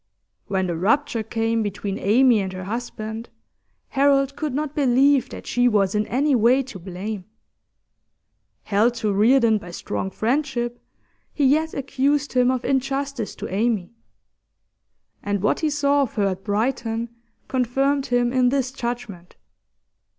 When 0.47 0.65
the 0.65 0.75
rupture 0.75 1.21
came 1.21 1.61
between 1.61 1.99
Amy 1.99 2.39
and 2.41 2.51
her 2.53 2.63
husband, 2.63 3.29
Harold 3.89 4.35
could 4.35 4.51
not 4.51 4.73
believe 4.73 5.29
that 5.29 5.45
she 5.45 5.67
was 5.67 5.93
in 5.93 6.07
any 6.07 6.33
way 6.33 6.63
to 6.63 6.79
blame; 6.79 7.25
held 8.63 8.95
to 8.95 9.13
Reardon 9.13 9.59
by 9.59 9.69
strong 9.69 10.09
friendship, 10.09 10.79
he 11.31 11.45
yet 11.45 11.75
accused 11.75 12.33
him 12.33 12.49
of 12.49 12.65
injustice 12.65 13.35
to 13.35 13.53
Amy. 13.53 13.93
And 15.21 15.43
what 15.43 15.59
he 15.59 15.69
saw 15.69 16.01
of 16.01 16.15
her 16.15 16.25
at 16.25 16.43
Brighton 16.43 17.09
confirmed 17.47 18.07
him 18.07 18.33
in 18.33 18.49
this 18.49 18.71
judgment. 18.71 19.35